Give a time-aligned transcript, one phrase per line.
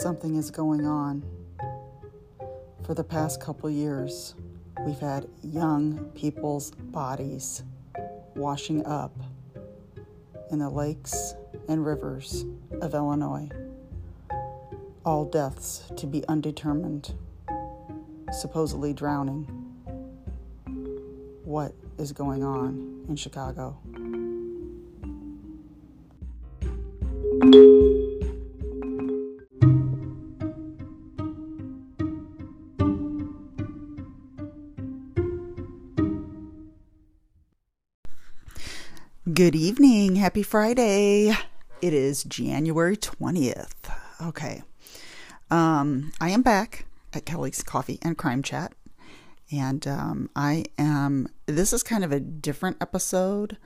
[0.00, 1.22] something is going on.
[2.84, 4.34] For the past couple years,
[4.86, 7.62] we've had young people's bodies
[8.34, 9.14] washing up
[10.50, 11.34] in the lakes
[11.68, 12.46] and rivers
[12.80, 13.50] of Illinois.
[15.04, 17.12] All deaths to be undetermined,
[18.32, 19.44] supposedly drowning.
[21.44, 23.76] What is going on in Chicago?
[39.34, 40.16] Good evening.
[40.16, 41.36] Happy Friday.
[41.82, 43.94] It is January 20th.
[44.22, 44.62] Okay.
[45.50, 48.72] Um, I am back at Kelli's Coffee and Crime Chat.
[49.52, 53.58] And um, I am, this is kind of a different episode.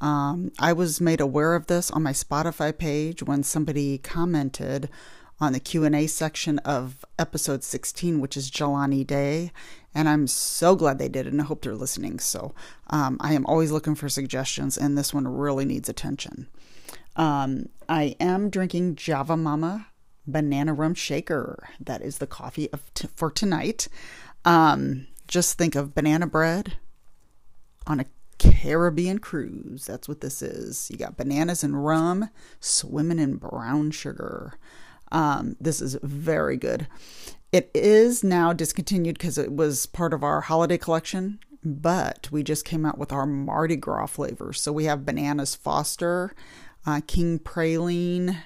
[0.00, 4.88] Um, I was made aware of this on my Spotify page when somebody commented
[5.40, 9.52] on the Q&A section of episode 16, which is Jelani Day.
[9.94, 12.18] And I'm so glad they did, and I hope they're listening.
[12.18, 12.54] So
[12.88, 16.48] um, I am always looking for suggestions, and this one really needs attention.
[17.16, 19.88] Um, I am drinking Java Momma
[20.26, 21.68] Banana Rum Shaker.
[21.80, 23.88] That is the coffee of t- for tonight.
[24.44, 26.76] Um, just think of banana bread
[27.86, 28.06] on a
[28.38, 29.86] Caribbean cruise.
[29.86, 30.90] That's what this is.
[30.90, 34.54] You got bananas and rum swimming in brown sugar.
[35.12, 36.86] Um, this is very good.
[37.52, 42.64] It is now discontinued because it was part of our holiday collection, but we just
[42.64, 44.60] came out with our Mardi Gras flavors.
[44.60, 46.32] So we have bananas Foster,
[46.86, 48.38] uh, King Praline,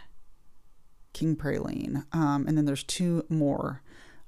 [1.12, 3.82] King Praline, um, and then there's two more.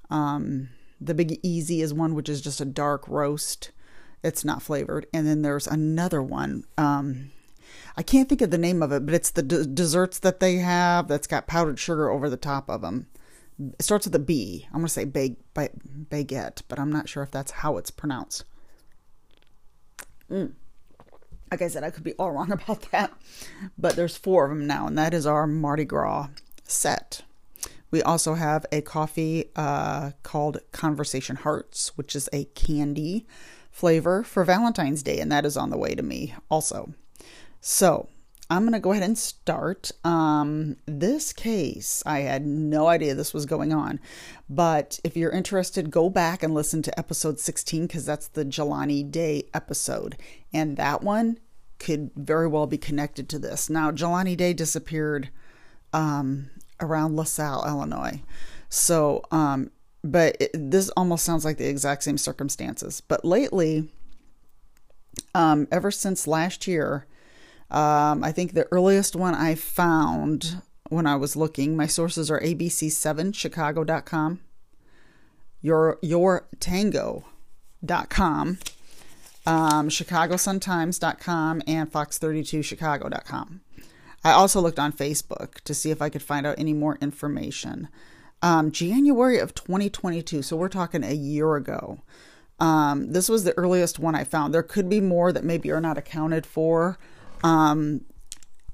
[0.09, 0.69] Um,
[1.01, 3.71] the Big Easy is one which is just a dark roast.
[4.23, 6.63] It's not flavored, and then there's another one.
[6.77, 7.31] Um,
[7.97, 10.57] I can't think of the name of it, but it's the d- desserts that they
[10.57, 13.07] have that's got powdered sugar over the top of them.
[13.59, 14.67] It starts with a B.
[14.67, 18.43] I'm going to say bag, baguette, but I'm not sure if that's how it's pronounced.
[20.29, 20.53] Mm.
[21.49, 23.13] Like I said, I could be all wrong about that.
[23.79, 26.29] But there's four of them now, and that is our Mardi Gras
[26.65, 27.23] set.
[27.89, 33.25] We also have a coffee uh, called Conversation Hearts, which is a candy
[33.71, 36.93] flavor for Valentine's Day, and that is on the way to me also.
[37.61, 38.09] So,
[38.49, 39.91] I'm going to go ahead and start.
[40.05, 43.99] Um, this case, I had no idea this was going on.
[44.49, 49.09] But if you're interested, go back and listen to episode 16 because that's the Jelani
[49.09, 50.15] Day episode.
[50.53, 51.39] And that one
[51.77, 53.69] could very well be connected to this.
[53.69, 55.29] Now, Jelani Day disappeared
[55.91, 58.21] um, around LaSalle, Illinois.
[58.69, 59.71] So, um,
[60.03, 63.01] but it, this almost sounds like the exact same circumstances.
[63.01, 63.91] But lately,
[65.35, 67.07] um, ever since last year,
[67.69, 72.39] um, I think the earliest one I found when I was looking, my sources are
[72.39, 74.39] abc7chicago.com,
[75.61, 78.57] your yourtango.com,
[79.45, 83.61] um, chicagosuntimes.com, and fox32chicago.com.
[84.23, 87.89] I also looked on Facebook to see if I could find out any more information.
[88.41, 91.99] Um, January of 2022, so we're talking a year ago.
[92.59, 94.53] Um, this was the earliest one I found.
[94.53, 96.97] There could be more that maybe are not accounted for.
[97.43, 98.01] Um,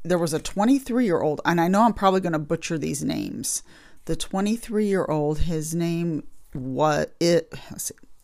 [0.03, 3.03] there was a 23 year old, and I know I'm probably going to butcher these
[3.03, 3.63] names.
[4.05, 7.51] The 23 year old, his name what it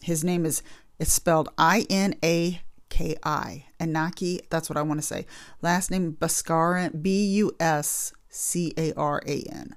[0.02, 0.62] his name is
[1.00, 4.42] it's spelled I N A K I Inaki.
[4.50, 5.26] That's what I want to say.
[5.62, 9.76] Last name Buscaran B U S C A R A N,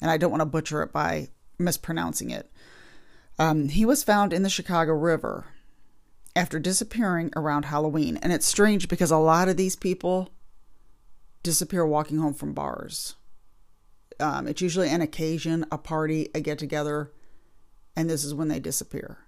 [0.00, 1.28] and I don't want to butcher it by
[1.58, 2.50] mispronouncing it.
[3.38, 5.46] Um, he was found in the Chicago River
[6.34, 8.16] after disappearing around Halloween.
[8.18, 10.30] And it's strange because a lot of these people
[11.42, 13.16] disappear walking home from bars.
[14.18, 17.10] Um, it's usually an occasion, a party, a get together,
[17.96, 19.18] and this is when they disappear.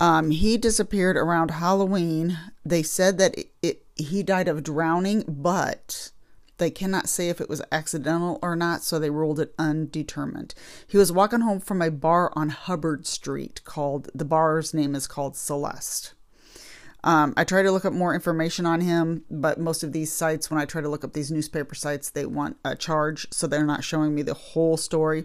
[0.00, 2.38] Um, he disappeared around Halloween.
[2.64, 6.10] They said that it, it, he died of drowning, but
[6.58, 10.54] they cannot say if it was accidental or not, so they ruled it undetermined.
[10.86, 15.06] He was walking home from a bar on Hubbard Street called, the bar's name is
[15.06, 16.14] called Celeste.
[17.04, 20.50] Um, I try to look up more information on him, but most of these sites,
[20.50, 23.64] when I try to look up these newspaper sites, they want a charge, so they're
[23.64, 25.24] not showing me the whole story.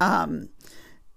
[0.00, 0.48] Um,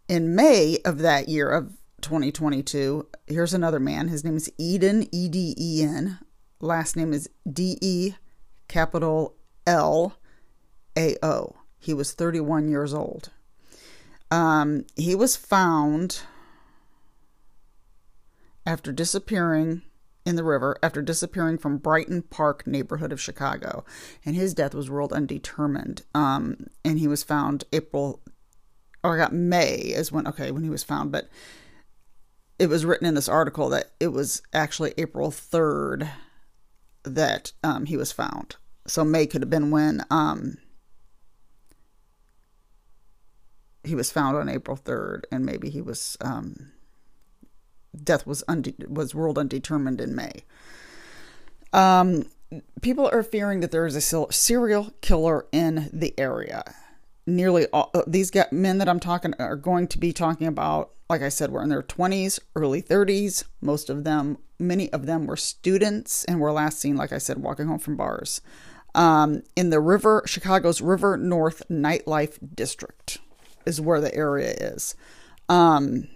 [0.08, 4.08] in May of that year of 2022, here's another man.
[4.08, 6.20] His name is Eden, E D E N.
[6.60, 8.14] Last name is D E
[8.68, 9.36] capital
[9.66, 10.18] L
[10.96, 11.56] A O.
[11.80, 13.32] He was 31 years old.
[14.30, 16.22] Um, he was found
[18.68, 19.82] after disappearing
[20.26, 23.86] in the river after disappearing from Brighton Park neighborhood of Chicago,
[24.26, 26.02] and his death was ruled undetermined.
[26.14, 28.22] Um, and he was found April,
[29.06, 31.30] or I got May is when okay when he was found, but
[32.60, 36.10] it was written in this article that it was actually April third
[37.04, 38.58] that um, he was found.
[38.86, 40.58] So May could have been when um,
[43.86, 46.74] he was found on April third, and maybe he was um,
[48.04, 50.44] death was unde- was ruled undetermined in May.
[51.74, 52.26] Um,
[52.82, 56.64] people are fearing that there is a serial killer in the area.
[57.26, 60.92] Nearly all uh, these men that I'm talking are going to be talking about.
[61.10, 63.46] Like I said, were in their 20s, early 30s.
[63.62, 67.38] Most of them, many of them, were students and were last seen, like I said,
[67.38, 68.42] walking home from bars
[68.98, 73.20] um, in the River Chicago's River North Nightlife District
[73.66, 74.96] is where the area is.
[75.48, 76.08] Um,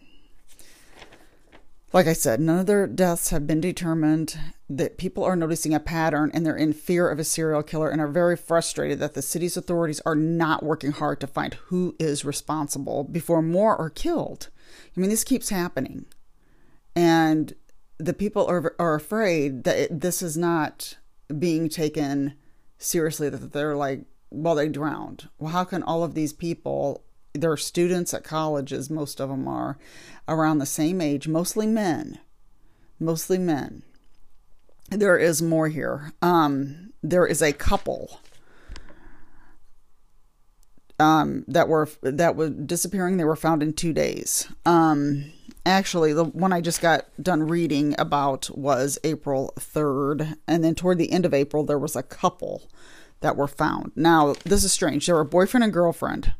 [1.93, 4.37] like I said, none of their deaths have been determined.
[4.69, 7.99] That people are noticing a pattern and they're in fear of a serial killer and
[7.99, 12.23] are very frustrated that the city's authorities are not working hard to find who is
[12.23, 14.49] responsible before more are killed.
[14.95, 16.05] I mean, this keeps happening.
[16.95, 17.53] And
[17.97, 20.97] the people are, are afraid that it, this is not
[21.37, 22.35] being taken
[22.77, 25.27] seriously, that they're like, well, they drowned.
[25.37, 29.77] Well, how can all of these people they're students at colleges, most of them are
[30.27, 32.19] around the same age, mostly men.
[32.99, 33.83] Mostly men.
[34.89, 36.11] There is more here.
[36.21, 38.19] Um, there is a couple
[40.99, 43.17] um, that were that were disappearing.
[43.17, 44.47] They were found in two days.
[44.65, 45.31] Um,
[45.65, 50.97] actually, the one I just got done reading about was April third, and then toward
[50.97, 52.69] the end of April, there was a couple
[53.21, 53.93] that were found.
[53.95, 55.07] Now, this is strange.
[55.07, 56.33] They were boyfriend and girlfriend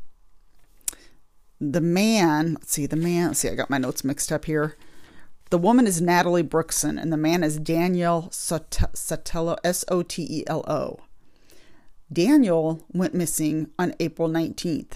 [1.70, 4.76] the man, let's see, the man, let's see, I got my notes mixed up here.
[5.50, 10.44] The woman is Natalie Brookson, and the man is Daniel Sotelo, S O T E
[10.48, 10.98] L O.
[12.12, 14.94] Daniel went missing on April 19th.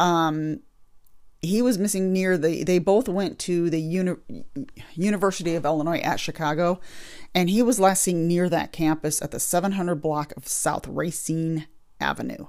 [0.00, 0.60] Um,
[1.40, 4.14] he was missing near the, they both went to the uni,
[4.94, 6.80] University of Illinois at Chicago,
[7.34, 11.68] and he was last seen near that campus at the 700 block of South Racine
[12.00, 12.46] Avenue.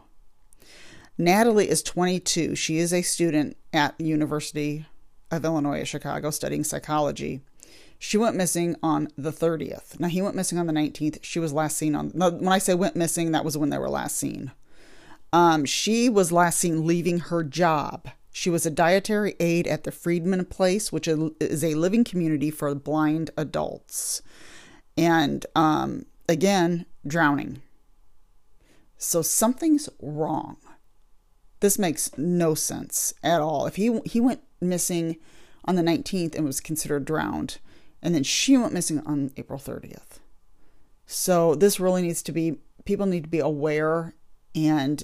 [1.18, 2.56] Natalie is 22.
[2.56, 4.86] She is a student at the University
[5.32, 7.42] of Illinois at Chicago studying psychology.
[7.98, 10.00] She went missing on the 30th.
[10.00, 11.20] Now, he went missing on the 19th.
[11.22, 13.90] She was last seen on, when I say went missing, that was when they were
[13.90, 14.52] last seen.
[15.32, 18.10] Um, she was last seen leaving her job.
[18.32, 22.76] She was a dietary aide at the Friedman Place, which is a living community for
[22.76, 24.22] blind adults.
[24.98, 27.62] And um, again, drowning.
[28.98, 30.58] So something's wrong.
[31.66, 33.66] This makes no sense at all.
[33.66, 35.18] If he he went missing
[35.66, 37.58] on the 19th and was considered drowned,
[38.04, 40.20] and then she went missing on April 30th.
[41.08, 44.14] So this really needs to be people need to be aware
[44.54, 45.04] and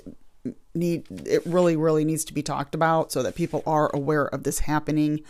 [0.75, 4.43] need it really really needs to be talked about so that people are aware of
[4.43, 5.21] this happening.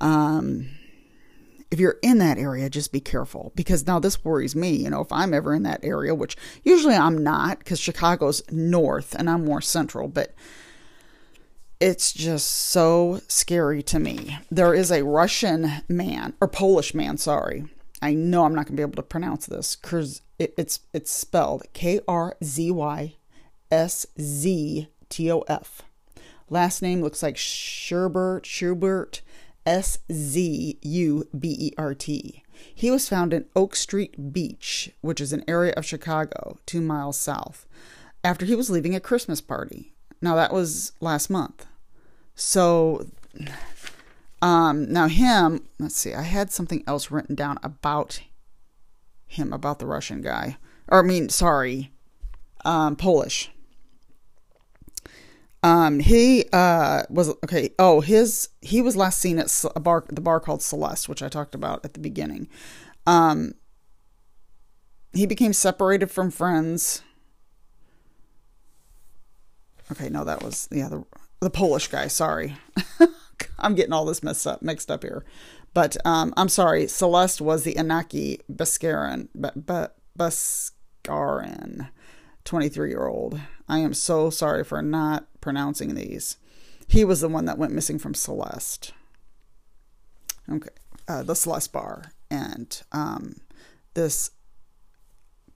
[0.00, 0.68] Um,
[1.70, 4.72] if you're in that area, just be careful because now this worries me.
[4.72, 9.14] You know, if I'm ever in that area, which usually I'm not because Chicago's north
[9.14, 10.34] and I'm more central, but
[11.82, 14.38] it's just so scary to me.
[14.52, 17.64] There is a Russian man or Polish man, sorry.
[18.00, 21.10] I know I'm not going to be able to pronounce this because it, it's it's
[21.10, 23.16] spelled K R Z Y
[23.72, 25.82] S Z T O F.
[26.48, 29.20] Last name looks like Sherbert Schubert
[29.66, 32.44] S Z U B E R T.
[32.72, 37.18] He was found in Oak Street Beach, which is an area of Chicago, two miles
[37.18, 37.66] south,
[38.22, 39.94] after he was leaving a Christmas party.
[40.20, 41.66] Now, that was last month.
[42.44, 43.06] So,
[44.42, 48.20] um, now him, let's see, I had something else written down about
[49.26, 50.58] him, about the Russian guy.
[50.88, 51.92] Or, I mean, sorry,
[52.64, 53.50] um, Polish.
[55.62, 57.70] Um, he uh was okay.
[57.78, 61.28] Oh, his he was last seen at a bar, the bar called Celeste, which I
[61.28, 62.48] talked about at the beginning.
[63.06, 63.54] Um,
[65.12, 67.02] he became separated from friends.
[69.92, 71.04] Okay, no, that was yeah the
[71.42, 72.06] the Polish guy.
[72.06, 72.56] Sorry,
[73.58, 75.24] I'm getting all this messed up, mixed up here.
[75.74, 76.86] But um, I'm sorry.
[76.86, 79.28] Celeste was the Inaki Buscaran,
[80.18, 81.88] Buscaran,
[82.44, 83.40] 23 year old.
[83.68, 86.36] I am so sorry for not pronouncing these.
[86.86, 88.92] He was the one that went missing from Celeste.
[90.50, 90.68] Okay,
[91.08, 93.36] uh, the Celeste bar, and um,
[93.94, 94.30] this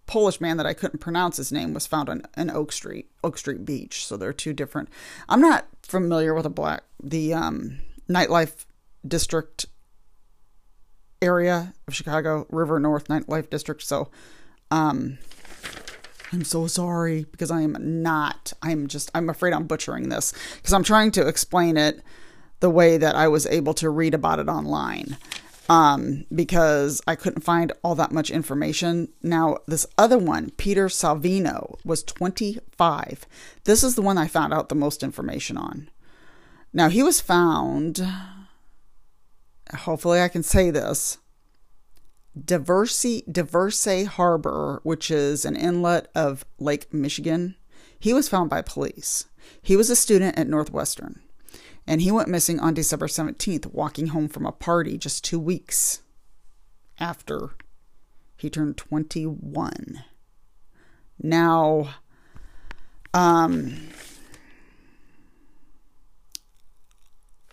[0.06, 3.38] Polish man that I couldn't pronounce his name was found on, in Oak Street, Oak
[3.38, 4.06] Street Beach.
[4.06, 4.88] So they're two different.
[5.28, 8.66] I'm not familiar with a black the um, nightlife
[9.06, 9.66] district
[11.20, 13.82] area of Chicago, River North Nightlife District.
[13.82, 14.10] So,
[14.70, 15.18] um,
[16.32, 18.52] I'm so sorry because I am not.
[18.62, 19.10] I'm just.
[19.14, 22.02] I'm afraid I'm butchering this because I'm trying to explain it
[22.60, 25.18] the way that I was able to read about it online.
[25.68, 29.08] Um, because I couldn't find all that much information.
[29.22, 33.26] Now, this other one, Peter Salvino, was 25.
[33.64, 35.90] This is the one I found out the most information on.
[36.72, 38.06] Now, he was found,
[39.74, 41.18] hopefully I can say this,
[42.38, 47.56] Diversey, Diversey Harbor, which is an inlet of Lake Michigan.
[47.98, 49.24] He was found by police.
[49.62, 51.20] He was a student at Northwestern
[51.86, 56.02] and he went missing on December 17th, walking home from a party just two weeks
[56.98, 57.50] after
[58.36, 60.04] he turned 21.
[61.22, 61.94] Now,
[63.14, 63.88] um,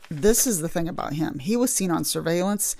[0.10, 1.40] this is the thing about him.
[1.40, 2.76] He was seen on surveillance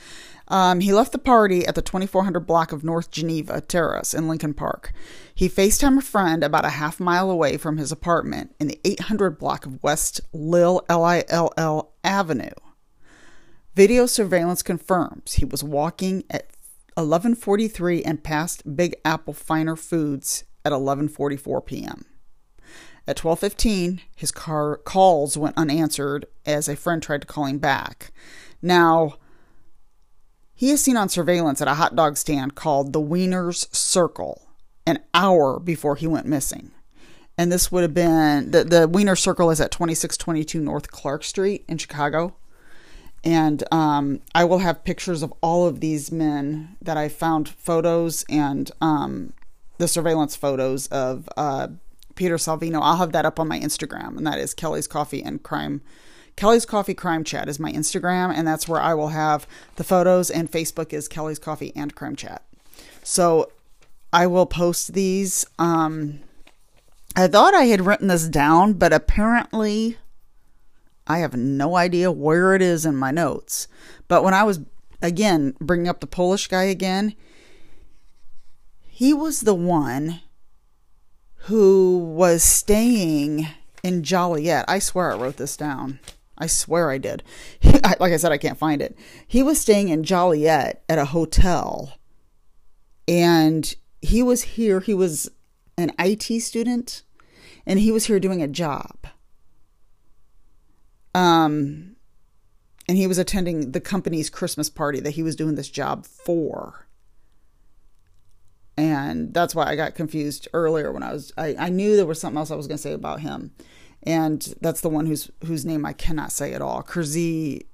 [0.54, 4.54] um, he left the party at the 2400 block of North Geneva Terrace in Lincoln
[4.54, 4.94] Park.
[5.34, 9.40] He FaceTimed a friend about a half mile away from his apartment in the 800
[9.40, 12.54] block of West Lill L-I-L-L Avenue.
[13.74, 16.52] Video surveillance confirms he was walking at
[16.98, 22.06] 11:43 and passed Big Apple Finer Foods at 11:44 p.m.
[23.08, 28.12] At 12:15, his car calls went unanswered as a friend tried to call him back.
[28.62, 29.16] Now,
[30.64, 34.48] he is seen on surveillance at a hot dog stand called the Wiener's Circle
[34.88, 36.72] an hour before he went missing.
[37.38, 41.66] And this would have been the, the Wiener Circle is at 2622 North Clark Street
[41.68, 42.38] in Chicago.
[43.26, 48.24] And um, I will have pictures of all of these men that I found photos
[48.30, 49.34] and um,
[49.80, 51.68] the surveillance photos of uh,
[52.16, 52.80] Peter Salvino.
[52.82, 55.82] I'll have that up on my Instagram, and that is Kelli's Coffee and Crime
[56.36, 60.30] Kelli's Coffee Crime Chat is my Instagram, and that's where I will have the photos,
[60.30, 62.44] and Facebook is Kelli's Coffee and Crime Chat.
[63.04, 63.52] So
[64.12, 65.46] I will post these.
[65.60, 66.20] Um,
[67.16, 69.98] I thought I had written this down, but apparently
[71.06, 73.68] I have no idea where it is in my notes.
[74.08, 74.62] But when I was,
[75.02, 77.16] again, bringing up the Polish guy again,
[78.88, 80.22] he was the one
[81.48, 83.48] who was staying
[83.84, 84.66] in Joliet.
[84.68, 86.00] I swear I wrote this down.
[86.38, 87.24] I swear I did.
[87.64, 88.98] like I said, I can't find it.
[89.28, 91.94] He was staying in Joliet at a hotel,
[93.08, 94.80] and he was here.
[94.80, 95.30] He was
[95.78, 97.04] an IT student,
[97.66, 99.08] and he was here doing a job.
[101.16, 101.96] Um,
[102.88, 106.88] and he was attending the company's Christmas party that he was doing this job for.
[108.76, 112.20] And that's why I got confused earlier when I was I, I knew there was
[112.20, 113.52] something else I was gonna say about him
[114.06, 116.84] and that's the one whose whose name I cannot say at all.
[116.84, 117.66] Kurzi,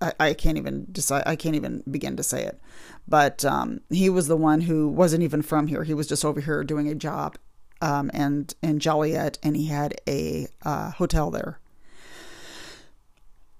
[0.00, 1.22] I, I, can't even decide.
[1.26, 2.60] I can't even begin to say it.
[3.06, 5.84] But um, he was the one who wasn't even from here.
[5.84, 7.36] He was just over here doing a job,
[7.80, 11.58] um, and in Joliet, and he had a uh, hotel there.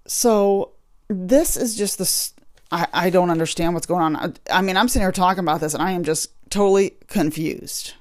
[0.06, 0.73] So
[1.08, 2.35] this is just this.
[2.70, 4.16] I, I don't understand what's going on.
[4.16, 7.94] I, I mean, I'm sitting here talking about this, and I am just totally confused.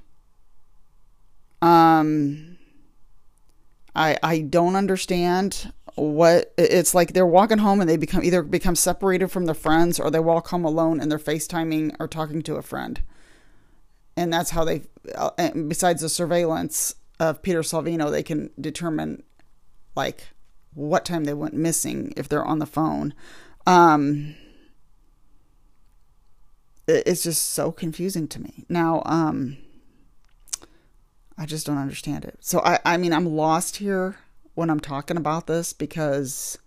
[1.61, 2.46] Um
[3.97, 8.75] I I don't understand what it's like they're walking home and they become either become
[8.75, 12.55] separated from their friends or they walk home alone and they're FaceTiming or talking to
[12.55, 13.01] a friend.
[14.15, 14.83] And that's how they
[15.15, 15.31] uh,
[15.67, 19.23] besides the surveillance of Peter Salvino, they can determine
[19.95, 20.27] like
[20.75, 23.13] what time they went missing if they're on the phone.
[23.65, 24.35] Um
[26.87, 28.65] it's just so confusing to me.
[28.69, 29.57] Now, um
[31.37, 32.37] I just don't understand it.
[32.41, 34.17] So I I mean I'm lost here
[34.55, 36.57] when I'm talking about this because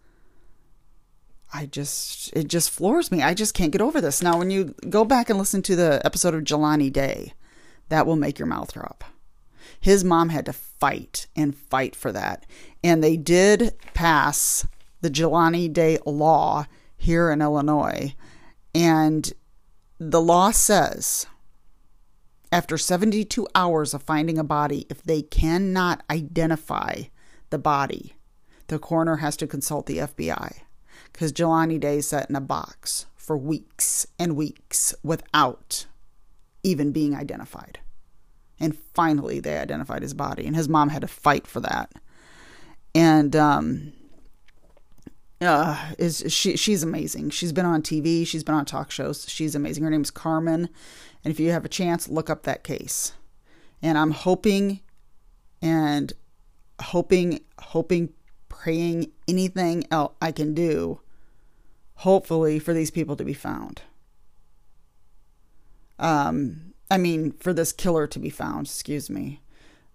[1.53, 3.23] I just it just floors me.
[3.23, 4.23] I just can't get over this.
[4.23, 7.33] Now when you go back and listen to the episode of Jelani Day,
[7.89, 9.05] that will make your mouth drop.
[9.81, 12.47] His mom had to fight and fight for that.
[12.85, 14.67] And they did pass
[15.01, 18.15] the Jelani Day law here in Illinois.
[18.75, 19.33] And
[19.99, 21.27] the law says
[22.53, 27.03] after 72 hours of finding a body, if they cannot identify
[27.51, 28.15] the body,
[28.67, 30.61] the coroner has to consult the FBI
[31.13, 35.87] because Jelani Day sat in a box for weeks and weeks without
[36.63, 37.79] even being identified.
[38.59, 41.93] And finally, they identified his body, and his mom had to fight for that.
[42.95, 43.93] And um,
[45.41, 46.57] uh, is she?
[46.57, 47.31] She's amazing.
[47.31, 48.27] She's been on TV.
[48.27, 49.29] She's been on talk shows.
[49.29, 49.85] She's amazing.
[49.85, 50.69] Her name's Carmen,
[51.25, 53.13] and if you have a chance, look up that case.
[53.83, 54.81] And I'm hoping
[55.63, 56.13] and
[56.81, 58.11] hoping, hoping,
[58.49, 61.01] praying anything else I can do,
[61.97, 63.83] hopefully, for these people to be found.
[65.99, 69.41] Um, I mean, for this killer to be found, excuse me.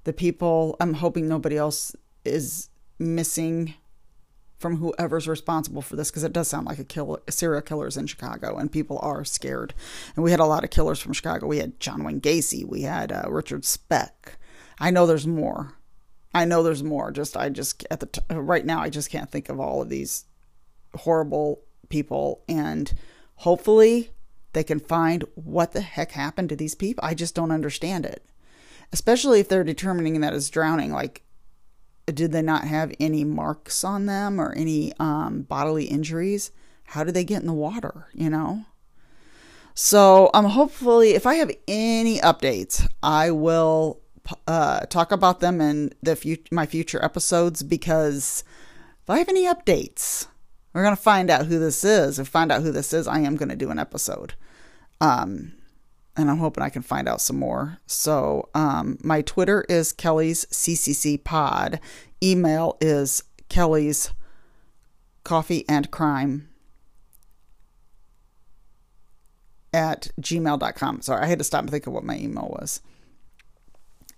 [0.04, 3.74] The people, I'm hoping nobody else is missing
[4.66, 8.08] from whoever's responsible for this because it does sound like a killer, serial killers in
[8.08, 9.76] Chicago and people are scared.
[10.16, 11.46] And we had a lot of killers from Chicago.
[11.46, 14.40] We had John Wayne Gacy, we had uh, Richard Speck.
[14.80, 15.76] I know there's more.
[16.34, 17.12] I know there's more.
[17.12, 19.90] Just I just at the t- right now I just can't think of all of
[19.90, 20.26] these
[20.96, 22.92] horrible people and
[23.36, 24.10] hopefully
[24.54, 27.06] they can find what the heck happened to these people.
[27.06, 28.26] I just don't understand it.
[28.92, 31.22] Especially if they're determining that it's drowning like
[32.06, 36.52] did they not have any marks on them or any um, bodily injuries?
[36.86, 38.08] How did they get in the water?
[38.14, 38.66] You know.
[39.74, 44.02] So um, hopefully, if I have any updates, I will
[44.48, 48.44] uh, talk about them in the fut- my future episodes because
[49.04, 50.28] if I have any updates,
[50.74, 52.20] we're gonna find out who this is.
[52.20, 54.34] If find out who this is, I am gonna do an episode.
[55.02, 55.54] Um,
[56.18, 57.80] and I'm hoping I can find out some more.
[57.88, 61.80] So, um, my Twitter is Kelli's CCC Pod.
[62.24, 64.12] Email is Kelli's
[65.24, 66.50] Coffee and Crime
[69.74, 71.02] at gmail.com.
[71.02, 72.82] Sorry, I had to stop and think of what my email was.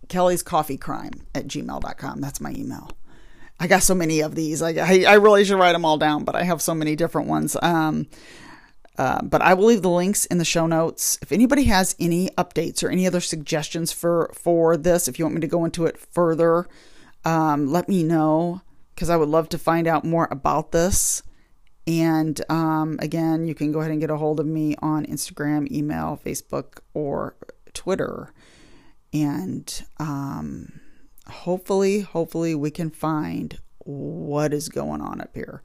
[0.07, 2.21] Kelli's Coffee Crime at gmail.com.
[2.21, 2.91] That's my email.
[3.59, 4.61] I got so many of these.
[4.61, 7.27] I, I, I really should write them all down, but I have so many different
[7.27, 7.57] ones.
[7.61, 8.05] Um,
[8.97, 11.19] uh, but I will leave the links in the show notes.
[11.21, 15.35] If anybody has any updates or any other suggestions for for this, if you want
[15.35, 16.67] me to go into it further,
[17.23, 18.61] um, let me know
[18.95, 21.21] because I would love to find out more about this.
[21.85, 25.71] And um, again, you can go ahead and get a hold of me on Instagram,
[25.71, 27.35] email, Facebook, or
[27.73, 28.33] Twitter.
[29.13, 30.81] And um,
[31.27, 35.61] hopefully, hopefully, we can find what is going on up here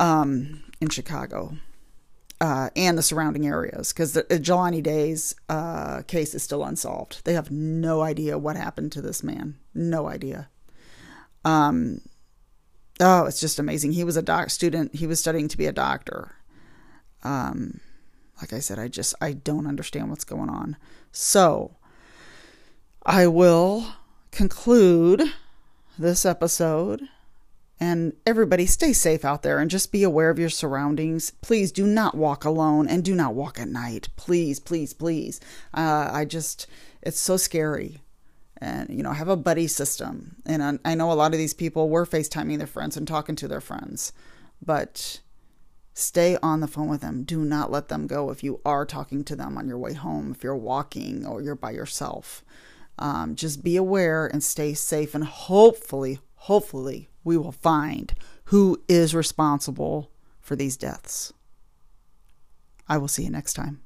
[0.00, 1.58] um, in Chicago
[2.40, 7.24] uh, and the surrounding areas because the Jelani Day's uh, case is still unsolved.
[7.24, 9.56] They have no idea what happened to this man.
[9.74, 10.48] No idea.
[11.44, 12.00] Um,
[12.98, 13.92] oh, it's just amazing.
[13.92, 14.94] He was a doc student.
[14.94, 16.36] He was studying to be a doctor.
[17.22, 17.80] Um,
[18.40, 20.76] like I said, I just I don't understand what's going on.
[21.12, 21.76] So
[23.04, 23.86] I will
[24.30, 25.22] conclude
[25.98, 27.02] this episode
[27.80, 31.30] and everybody, stay safe out there and just be aware of your surroundings.
[31.40, 34.10] Please do not walk alone and do not walk at night.
[34.16, 35.40] Please, please, please.
[35.72, 36.66] Uh, I just,
[37.00, 38.02] it's so scary.
[38.58, 40.36] And, you know, have a buddy system.
[40.44, 43.48] And I, know a lot of these people were FaceTiming their friends and talking to
[43.48, 44.12] their friends,
[44.60, 45.20] but
[45.94, 47.22] stay on the phone with them.
[47.22, 50.32] Do not let them go if you are talking to them on your way home,
[50.32, 52.44] if you're walking or you're by yourself.
[52.98, 59.14] Um, just be aware and stay safe, and hopefully, hopefully, we will find who is
[59.14, 61.32] responsible for these deaths.
[62.88, 63.82] I will see you next time.